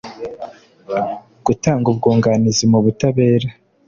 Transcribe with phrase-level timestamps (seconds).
[1.45, 3.47] gutanga ubwunganizi mu butabera